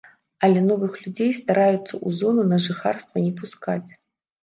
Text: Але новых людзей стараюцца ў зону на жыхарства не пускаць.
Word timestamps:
Але 0.47 0.63
новых 0.69 0.95
людзей 1.03 1.29
стараюцца 1.41 1.81
ў 1.81 2.09
зону 2.25 2.49
на 2.55 2.63
жыхарства 2.67 3.15
не 3.29 3.33
пускаць. 3.45 3.91